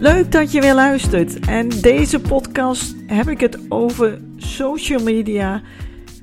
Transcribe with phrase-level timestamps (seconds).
[0.00, 1.38] Leuk dat je weer luistert.
[1.46, 5.62] En deze podcast heb ik het over social media,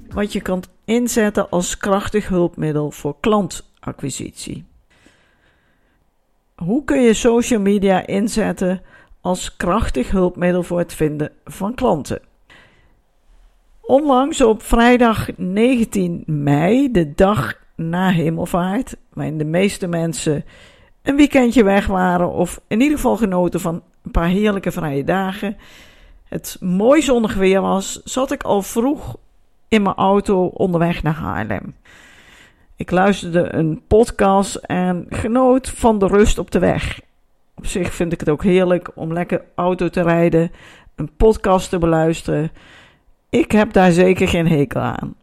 [0.09, 4.65] wat je kan inzetten als krachtig hulpmiddel voor klantacquisitie.
[6.55, 8.81] Hoe kun je social media inzetten
[9.21, 12.21] als krachtig hulpmiddel voor het vinden van klanten?
[13.81, 20.45] Onlangs op vrijdag 19 mei, de dag na hemelvaart, waarin de meeste mensen
[21.07, 25.57] een weekendje weg waren of in ieder geval genoten van een paar heerlijke vrije dagen.
[26.23, 29.15] Het mooi zonnig weer was, zat ik al vroeg
[29.67, 31.75] in mijn auto onderweg naar Haarlem.
[32.75, 36.99] Ik luisterde een podcast en genoot van de rust op de weg.
[37.55, 40.51] Op zich vind ik het ook heerlijk om lekker auto te rijden,
[40.95, 42.51] een podcast te beluisteren.
[43.29, 45.15] Ik heb daar zeker geen hekel aan.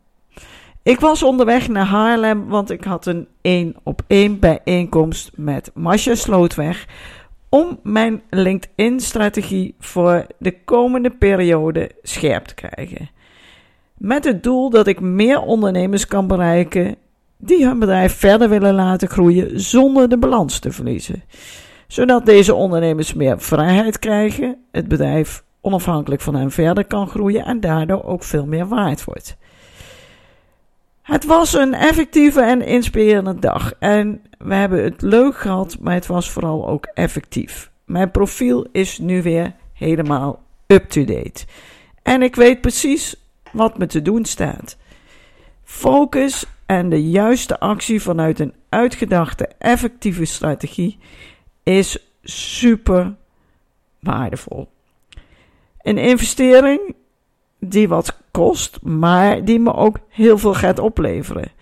[0.84, 6.14] Ik was onderweg naar Haarlem, want ik had een één op één bijeenkomst met Masha
[6.14, 6.86] Slootweg
[7.48, 13.10] om mijn LinkedIn-strategie voor de komende periode scherp te krijgen.
[13.98, 16.96] Met het doel dat ik meer ondernemers kan bereiken
[17.36, 21.22] die hun bedrijf verder willen laten groeien zonder de balans te verliezen.
[21.86, 27.60] Zodat deze ondernemers meer vrijheid krijgen, het bedrijf onafhankelijk van hen verder kan groeien en
[27.60, 29.36] daardoor ook veel meer waard wordt.
[31.04, 33.72] Het was een effectieve en inspirerende dag.
[33.78, 37.70] En we hebben het leuk gehad, maar het was vooral ook effectief.
[37.84, 41.44] Mijn profiel is nu weer helemaal up-to-date.
[42.02, 43.16] En ik weet precies
[43.52, 44.76] wat me te doen staat.
[45.64, 50.98] Focus en de juiste actie vanuit een uitgedachte, effectieve strategie
[51.62, 53.14] is super
[54.00, 54.68] waardevol.
[55.82, 56.94] Een investering
[57.58, 61.52] die wat kost, maar die me ook heel veel gaat opleveren.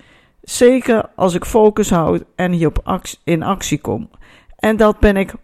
[0.43, 4.11] Zeker als ik focus houd en hierop in actie kom.
[4.57, 5.37] En dat ben ik 100%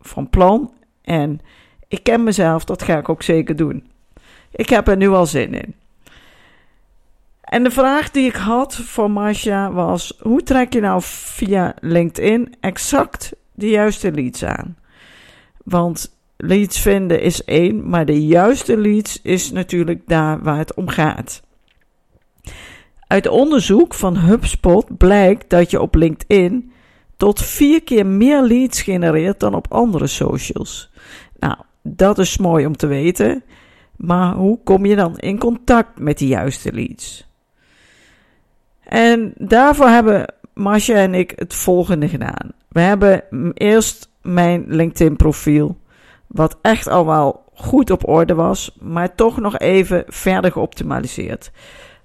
[0.00, 0.72] van plan.
[1.02, 1.40] En
[1.88, 3.90] ik ken mezelf, dat ga ik ook zeker doen.
[4.50, 5.74] Ik heb er nu al zin in.
[7.40, 12.54] En de vraag die ik had voor Marcia was: hoe trek je nou via LinkedIn
[12.60, 14.76] exact de juiste leads aan?
[15.64, 20.88] Want leads vinden is één, maar de juiste leads is natuurlijk daar waar het om
[20.88, 21.42] gaat.
[23.06, 26.72] Uit onderzoek van HubSpot blijkt dat je op LinkedIn
[27.16, 30.90] tot vier keer meer leads genereert dan op andere socials.
[31.38, 33.42] Nou, dat is mooi om te weten,
[33.96, 37.26] maar hoe kom je dan in contact met die juiste leads?
[38.82, 42.52] En daarvoor hebben Marcia en ik het volgende gedaan.
[42.68, 43.22] We hebben
[43.54, 45.76] eerst mijn LinkedIn profiel
[46.28, 51.50] wat echt al wel goed op orde was, maar toch nog even verder geoptimaliseerd.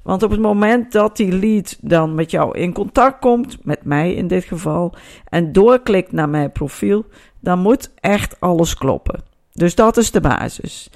[0.03, 4.13] Want op het moment dat die lead dan met jou in contact komt, met mij
[4.13, 4.93] in dit geval,
[5.29, 7.05] en doorklikt naar mijn profiel,
[7.39, 9.23] dan moet echt alles kloppen.
[9.51, 10.89] Dus dat is de basis.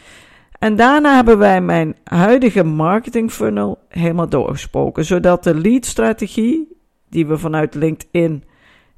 [0.60, 6.78] En daarna hebben wij mijn huidige marketing funnel helemaal doorgesproken, zodat de lead strategie
[7.10, 8.44] die we vanuit LinkedIn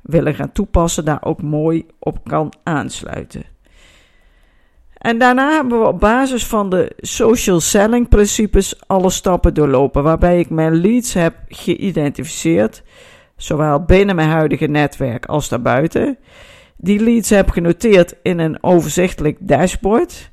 [0.02, 3.44] willen gaan toepassen, daar ook mooi op kan aansluiten.
[4.98, 10.40] En daarna hebben we op basis van de social selling principes alle stappen doorlopen, waarbij
[10.40, 12.84] ik mijn leads heb geïdentificeerd,
[13.36, 16.18] zowel binnen mijn huidige netwerk als daarbuiten.
[16.78, 20.32] Die leads heb genoteerd in een overzichtelijk dashboard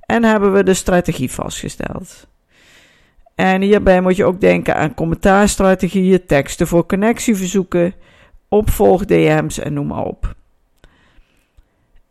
[0.00, 2.26] en hebben we de strategie vastgesteld.
[3.34, 7.94] En hierbij moet je ook denken aan commentaarstrategieën, teksten voor connectieverzoeken,
[8.48, 10.34] opvolg DM's en noem maar op.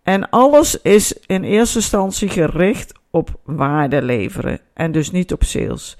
[0.05, 5.97] En alles is in eerste instantie gericht op waarde leveren en dus niet op sales.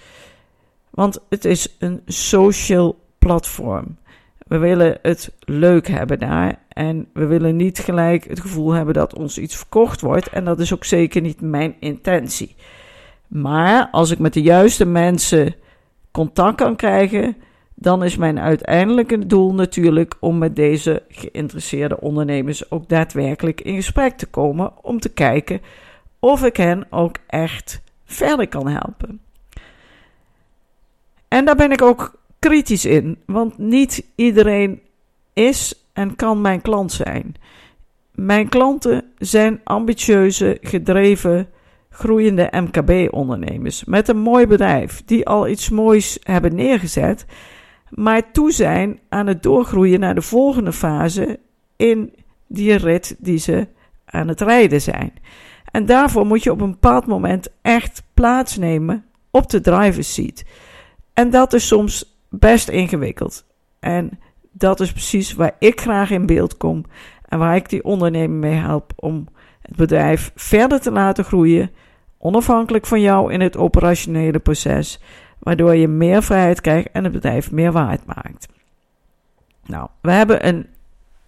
[0.89, 3.97] Want het is een social platform.
[4.37, 9.15] We willen het leuk hebben daar en we willen niet gelijk het gevoel hebben dat
[9.15, 12.55] ons iets verkocht wordt en dat is ook zeker niet mijn intentie.
[13.27, 15.55] Maar als ik met de juiste mensen
[16.11, 17.35] contact kan krijgen,
[17.75, 24.17] dan is mijn uiteindelijke doel natuurlijk om met deze geïnteresseerde ondernemers ook daadwerkelijk in gesprek
[24.17, 25.61] te komen om te kijken
[26.19, 29.19] of ik hen ook echt verder kan helpen.
[31.27, 34.81] En daar ben ik ook kritisch in, want niet iedereen
[35.33, 37.35] is en kan mijn klant zijn.
[38.11, 41.49] Mijn klanten zijn ambitieuze, gedreven,
[41.89, 47.25] groeiende MKB-ondernemers met een mooi bedrijf die al iets moois hebben neergezet,
[47.89, 51.39] maar toe zijn aan het doorgroeien naar de volgende fase
[51.75, 52.13] in
[52.47, 53.67] die rit die ze
[54.05, 55.13] aan het rijden zijn.
[55.71, 60.43] En daarvoor moet je op een bepaald moment echt plaatsnemen op de driver's seat.
[61.13, 63.45] En dat is soms best ingewikkeld.
[63.79, 64.19] En
[64.51, 66.85] dat is precies waar ik graag in beeld kom
[67.25, 69.27] en waar ik die ondernemer mee help om
[69.61, 71.71] het bedrijf verder te laten groeien,
[72.17, 74.99] onafhankelijk van jou in het operationele proces,
[75.45, 78.47] waardoor je meer vrijheid krijgt en het bedrijf meer waard maakt.
[79.65, 80.67] Nou, we hebben een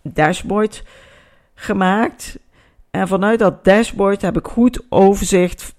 [0.02, 0.84] dashboard
[1.56, 2.40] gemaakt
[2.92, 5.76] en vanuit dat dashboard heb ik goed overzicht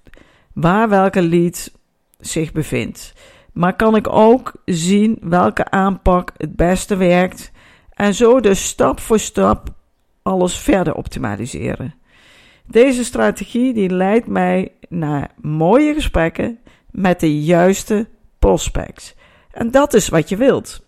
[0.53, 1.71] waar welke lead
[2.19, 3.13] zich bevindt.
[3.53, 7.51] Maar kan ik ook zien welke aanpak het beste werkt
[7.93, 9.73] en zo dus stap voor stap
[10.21, 11.93] alles verder optimaliseren.
[12.65, 16.59] Deze strategie die leidt mij naar mooie gesprekken
[16.91, 18.07] met de juiste
[18.39, 19.15] prospects.
[19.51, 20.85] En dat is wat je wilt.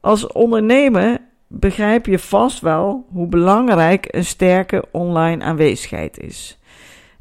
[0.00, 6.58] Als ondernemer begrijp je vast wel hoe belangrijk een sterke online aanwezigheid is.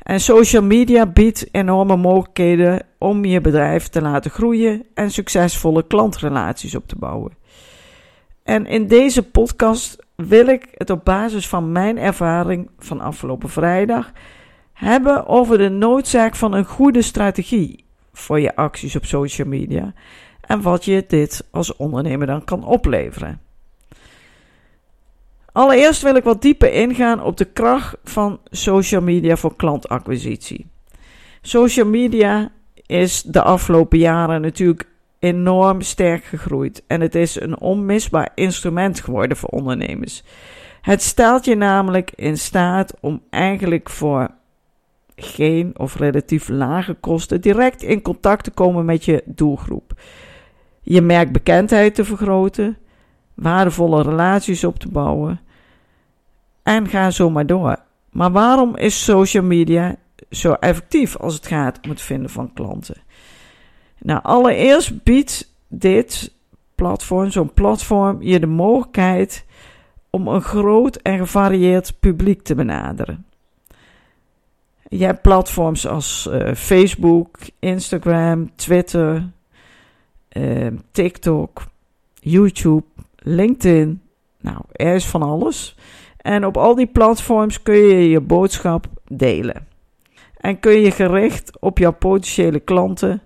[0.04, 6.76] En social media biedt enorme mogelijkheden om je bedrijf te laten groeien en succesvolle klantrelaties
[6.76, 7.38] op te bouwen.
[8.44, 14.12] En in deze podcast wil ik het op basis van mijn ervaring van afgelopen vrijdag
[14.74, 17.86] hebben over de noodzaak van een goede strategie
[18.20, 19.94] voor je acties op social media
[20.42, 23.42] en wat je dit als ondernemer dan kan opleveren.
[25.52, 30.68] Allereerst wil ik wat dieper ingaan op de kracht van social media voor klantacquisitie.
[31.42, 32.52] Social media
[32.86, 34.88] is de afgelopen jaren natuurlijk
[35.20, 40.24] enorm sterk gegroeid en het is een onmisbaar instrument geworden voor ondernemers.
[40.82, 44.30] Het stelt je namelijk in staat om eigenlijk voor
[45.22, 49.94] geen of relatief lage kosten direct in contact te komen met je doelgroep.
[50.82, 52.78] Je merkbekendheid te vergroten,
[53.34, 55.40] waardevolle relaties op te bouwen
[56.64, 57.78] en ga zo maar door.
[58.12, 59.96] Maar waarom is social media
[60.30, 63.02] zo effectief als het gaat om het vinden van klanten?
[64.00, 66.34] Nou, allereerst biedt dit
[66.76, 69.46] platform, zo'n platform, je de mogelijkheid
[70.10, 73.26] om een groot en gevarieerd publiek te benaderen.
[74.90, 79.30] Je hebt platforms als uh, Facebook, Instagram, Twitter,
[80.32, 81.64] uh, TikTok,
[82.14, 84.02] YouTube, LinkedIn.
[84.42, 85.76] Nou, er is van alles.
[86.18, 89.68] En op al die platforms kun je je boodschap delen.
[90.38, 93.22] En kun je gericht op jouw potentiële klanten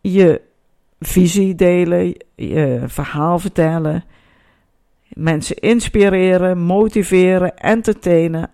[0.00, 0.40] je
[0.98, 4.04] visie delen, je verhaal vertellen,
[5.08, 8.50] mensen inspireren, motiveren, entertainen.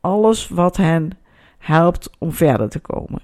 [0.00, 1.10] Alles wat hen
[1.58, 3.22] helpt om verder te komen.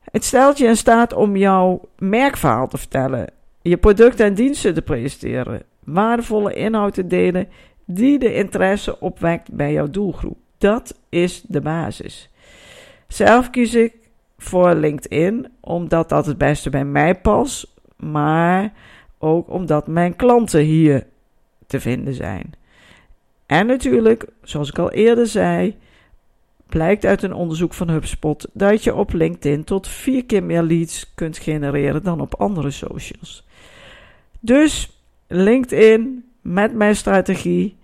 [0.00, 3.30] Het stelt je in staat om jouw merkverhaal te vertellen,
[3.62, 7.48] je producten en diensten te presenteren, waardevolle inhoud te delen
[7.84, 10.38] die de interesse opwekt bij jouw doelgroep.
[10.58, 12.30] Dat is de basis.
[13.08, 13.94] Zelf kies ik
[14.38, 18.72] voor LinkedIn omdat dat het beste bij mij past, maar
[19.18, 21.06] ook omdat mijn klanten hier
[21.66, 22.52] te vinden zijn.
[23.52, 25.76] En natuurlijk, zoals ik al eerder zei,
[26.66, 31.14] blijkt uit een onderzoek van HubSpot dat je op LinkedIn tot vier keer meer leads
[31.14, 33.46] kunt genereren dan op andere socials.
[34.40, 37.76] Dus LinkedIn met mijn strategie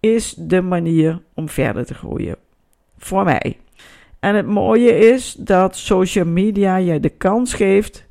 [0.00, 2.36] is de manier om verder te groeien.
[2.98, 3.58] Voor mij.
[4.20, 8.06] En het mooie is dat social media je de kans geeft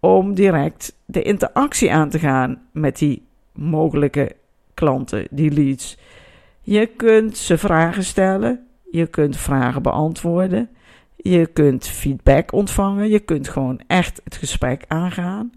[0.00, 4.36] om direct de interactie aan te gaan met die mogelijke
[4.74, 5.96] klanten, die leads.
[6.68, 10.68] Je kunt ze vragen stellen, je kunt vragen beantwoorden,
[11.16, 15.50] je kunt feedback ontvangen, je kunt gewoon echt het gesprek aangaan.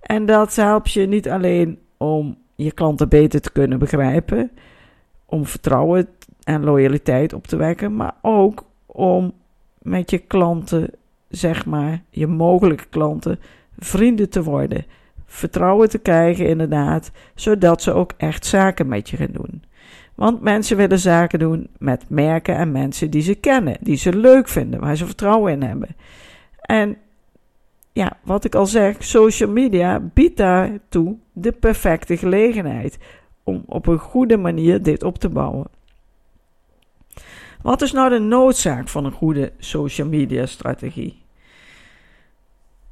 [0.00, 4.50] En dat helpt je niet alleen om je klanten beter te kunnen begrijpen,
[5.26, 6.08] om vertrouwen
[6.42, 9.32] en loyaliteit op te wekken, maar ook om
[9.78, 10.90] met je klanten,
[11.28, 13.38] zeg maar, je mogelijke klanten,
[13.78, 14.84] vrienden te worden.
[15.26, 19.62] Vertrouwen te krijgen, inderdaad, zodat ze ook echt zaken met je gaan doen.
[20.14, 24.48] Want mensen willen zaken doen met merken en mensen die ze kennen, die ze leuk
[24.48, 25.96] vinden, waar ze vertrouwen in hebben.
[26.60, 26.96] En
[27.92, 32.98] ja, wat ik al zeg, social media biedt daartoe de perfecte gelegenheid
[33.44, 35.66] om op een goede manier dit op te bouwen.
[37.62, 41.22] Wat is nou de noodzaak van een goede social media strategie?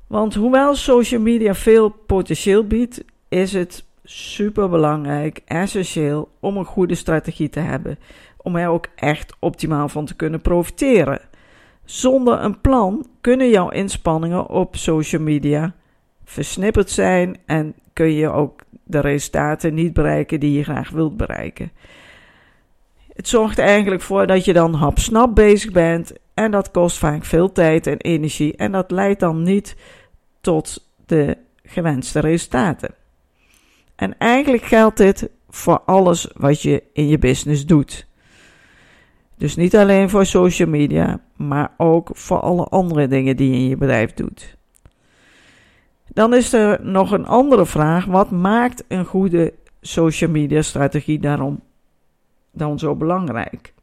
[0.07, 6.95] Want hoewel social media veel potentieel biedt, is het super belangrijk, essentieel om een goede
[6.95, 7.99] strategie te hebben.
[8.37, 11.21] Om er ook echt optimaal van te kunnen profiteren.
[11.85, 15.75] Zonder een plan kunnen jouw inspanningen op social media
[16.25, 21.73] versnipperd zijn en kun je ook de resultaten niet bereiken die je graag wilt bereiken.
[23.13, 27.53] Het zorgt eigenlijk voor dat je dan hapsnap bezig bent en dat kost vaak veel
[27.53, 29.77] tijd en energie en dat leidt dan niet
[30.41, 32.99] tot de gewenste resultaten.
[34.01, 38.07] En eigenlijk geldt dit voor alles wat je in je business doet.
[39.37, 43.69] Dus niet alleen voor social media, maar ook voor alle andere dingen die je in
[43.69, 44.57] je bedrijf doet.
[46.09, 51.61] Dan is er nog een andere vraag: wat maakt een goede social media strategie daarom
[52.53, 53.75] dan zo belangrijk?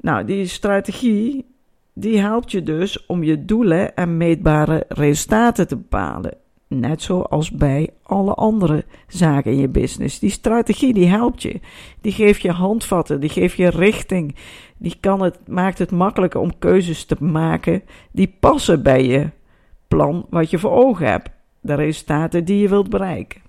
[0.00, 1.46] Nou, die strategie
[1.92, 6.48] die helpt je dus om je doelen en meetbare resultaten te bepalen.
[6.74, 10.18] Net zoals bij alle andere zaken in je business.
[10.18, 11.60] Die strategie die helpt je.
[12.00, 14.36] Die geeft je handvatten, die geeft je richting.
[14.76, 19.30] Die kan het, maakt het makkelijker om keuzes te maken die passen bij je
[19.88, 21.30] plan wat je voor ogen hebt.
[21.60, 23.40] De resultaten die je wilt bereiken.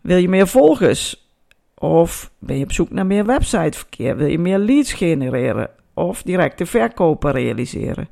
[0.00, 1.30] Wil je meer volgers?
[1.74, 4.16] Of ben je op zoek naar meer websiteverkeer?
[4.16, 5.70] Wil je meer leads genereren?
[5.94, 8.08] Of directe verkopen realiseren?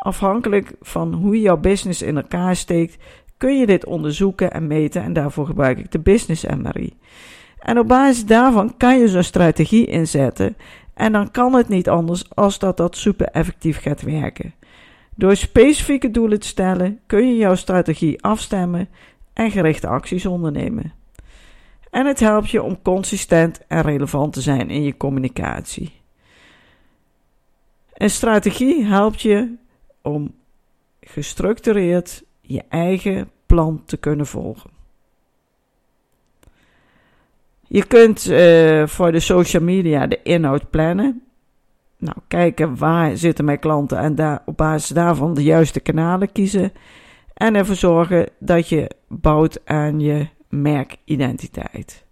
[0.00, 2.96] Afhankelijk van hoe jouw business in elkaar steekt,
[3.36, 6.92] kun je dit onderzoeken en meten en daarvoor gebruik ik de Business MRI.
[7.58, 10.56] En op basis daarvan kan je zo'n strategie inzetten
[10.94, 14.54] en dan kan het niet anders als dat dat super effectief gaat werken.
[15.14, 18.88] Door specifieke doelen te stellen kun je jouw strategie afstemmen
[19.32, 20.92] en gerichte acties ondernemen.
[21.90, 25.92] En het helpt je om consistent en relevant te zijn in je communicatie.
[27.94, 29.58] Een strategie helpt je
[30.02, 30.34] om
[31.00, 34.70] gestructureerd je eigen plan te kunnen volgen.
[37.66, 41.22] Je kunt uh, voor de social media de inhoud plannen.
[41.96, 46.72] Nou, kijken waar zitten mijn klanten en daar, op basis daarvan de juiste kanalen kiezen.
[47.34, 52.04] En ervoor zorgen dat je bouwt aan je merkidentiteit.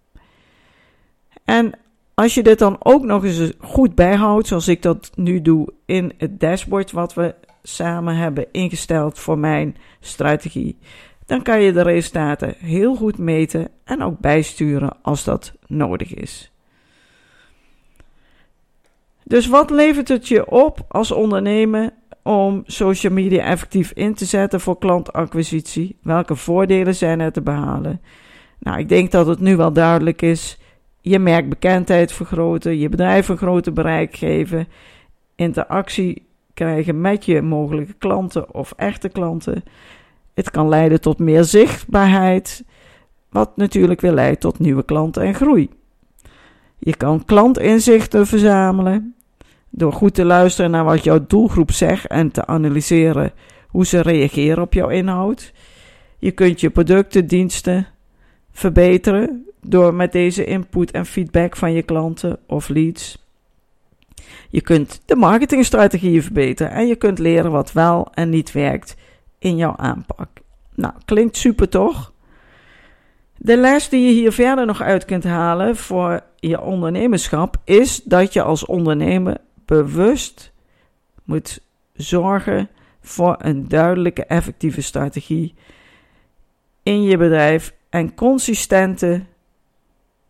[1.45, 1.73] En
[2.14, 6.12] als je dit dan ook nog eens goed bijhoudt, zoals ik dat nu doe in
[6.16, 10.79] het dashboard wat we samen hebben ingesteld voor mijn strategie,
[11.27, 16.53] dan kan je de resultaten heel goed meten en ook bijsturen als dat nodig is.
[19.25, 21.91] Dus wat levert het je op als ondernemer
[22.23, 25.97] om social media effectief in te zetten voor klantacquisitie?
[26.03, 28.00] Welke voordelen zijn er te behalen?
[28.59, 30.59] Nou, ik denk dat het nu wel duidelijk is.
[31.00, 34.69] Je merkbekendheid vergroten, je bedrijf een groter bereik geven,
[35.35, 36.28] interactie
[36.59, 39.62] krijgen met je mogelijke klanten of echte klanten.
[40.35, 42.65] Het kan leiden tot meer zichtbaarheid,
[43.31, 45.71] wat natuurlijk weer leidt tot nieuwe klanten en groei.
[46.79, 49.15] Je kan klantinzichten verzamelen
[49.71, 53.33] door goed te luisteren naar wat jouw doelgroep zegt en te analyseren
[53.69, 55.53] hoe ze reageren op jouw inhoud.
[56.19, 57.87] Je kunt je producten, diensten
[58.53, 63.28] verbeteren door met deze input en feedback van je klanten of leads.
[64.51, 68.97] Je kunt de marketingstrategieën verbeteren en je kunt leren wat wel en niet werkt
[69.39, 70.29] in jouw aanpak.
[70.75, 72.13] Nou, klinkt super toch?
[73.37, 78.33] De les die je hier verder nog uit kunt halen voor je ondernemerschap is dat
[78.33, 80.53] je als ondernemer bewust
[81.25, 81.61] moet
[81.93, 82.69] zorgen
[83.01, 85.55] voor een duidelijke, effectieve strategie
[86.83, 89.23] in je bedrijf en consistente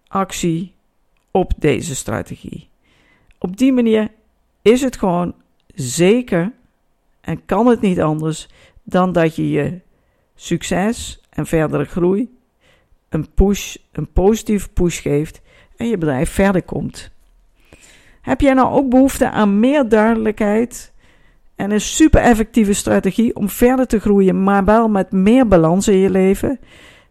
[0.09, 0.75] actie
[1.31, 2.69] op deze strategie.
[3.39, 4.09] Op die manier
[4.63, 5.35] is het gewoon
[5.75, 6.53] zeker
[7.21, 8.49] en kan het niet anders
[8.83, 9.81] dan dat je je
[10.35, 12.37] succes en verdere groei
[13.09, 15.41] een push, een positieve push geeft
[15.77, 17.11] en je bedrijf verder komt.
[18.21, 20.93] Heb jij nou ook behoefte aan meer duidelijkheid
[21.57, 25.97] en een super effectieve strategie om verder te groeien, maar wel met meer balans in
[25.97, 26.61] je leven,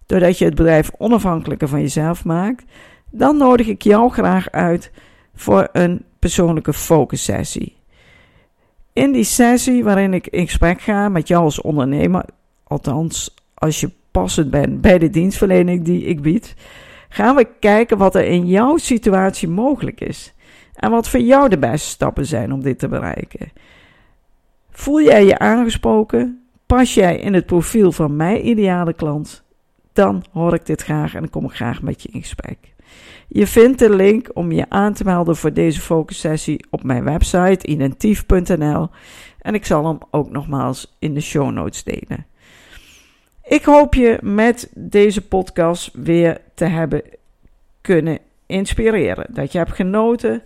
[0.06, 2.64] doordat je het bedrijf onafhankelijker van jezelf maakt?
[3.12, 4.92] Dan nodig ik jou graag uit
[5.36, 7.76] voor een persoonlijke focus sessie.
[8.94, 12.26] In die sessie waarin ik in gesprek ga met jou als ondernemer,
[12.64, 16.56] althans als je passend bent bij de dienstverlening die ik bied,
[17.10, 20.34] gaan we kijken wat er in jouw situatie mogelijk is.
[20.74, 23.52] En wat voor jou de beste stappen zijn om dit te bereiken.
[24.72, 26.48] Voel jij je aangesproken?
[26.66, 29.44] Pas jij in het profiel van mijn ideale klant?
[29.94, 32.58] Dan hoor ik dit graag en dan kom ik graag met je in gesprek.
[33.28, 37.68] Je vindt de link om je aan te melden voor deze focussessie op mijn website
[37.68, 38.90] identief.nl
[39.40, 42.26] en ik zal hem ook nogmaals in de show notes delen.
[43.44, 47.02] Ik hoop je met deze podcast weer te hebben
[47.82, 49.26] kunnen inspireren.
[49.30, 50.44] Dat je hebt genoten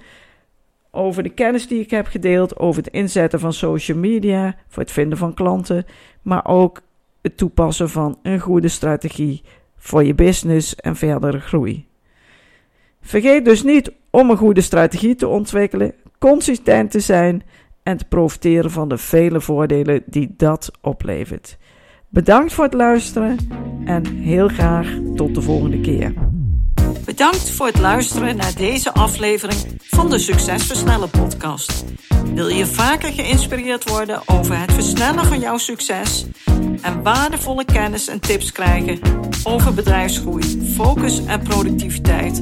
[0.92, 4.92] over de kennis die ik heb gedeeld, over het inzetten van social media voor het
[4.92, 5.86] vinden van klanten,
[6.22, 6.82] maar ook
[7.22, 9.44] het toepassen van een goede strategie
[9.78, 11.90] voor je business en verdere groei.
[13.02, 17.44] Vergeet dus niet om een goede strategie te ontwikkelen, consistent te zijn
[17.84, 21.58] en te profiteren van de vele voordelen die dat oplevert.
[22.10, 23.38] Bedankt voor het luisteren
[23.86, 26.14] en heel graag tot de volgende keer.
[27.06, 31.86] Bedankt voor het luisteren naar deze aflevering van de Succesversnellen podcast.
[32.34, 36.26] Wil je vaker geïnspireerd worden over het versnellen van jouw succes
[36.82, 39.00] en waardevolle kennis en tips krijgen
[39.44, 42.42] over bedrijfsgroei, focus en productiviteit,